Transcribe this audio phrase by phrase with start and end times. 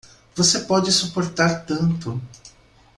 [0.35, 2.19] Você pode suportar tanto.